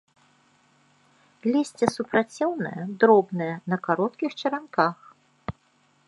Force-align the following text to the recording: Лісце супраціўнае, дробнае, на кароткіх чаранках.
Лісце 1.55 1.85
супраціўнае, 1.97 2.81
дробнае, 3.03 3.51
на 3.73 3.77
кароткіх 3.89 4.29
чаранках. 4.41 4.97